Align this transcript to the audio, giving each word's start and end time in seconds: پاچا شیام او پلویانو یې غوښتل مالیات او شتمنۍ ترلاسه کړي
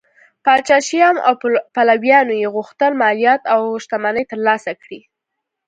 پاچا 0.43 0.77
شیام 0.87 1.17
او 1.27 1.33
پلویانو 1.75 2.33
یې 2.41 2.47
غوښتل 2.55 2.91
مالیات 3.01 3.41
او 3.53 3.61
شتمنۍ 3.83 4.23
ترلاسه 4.31 4.71
کړي 4.81 4.99